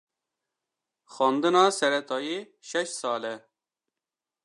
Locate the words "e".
3.33-3.35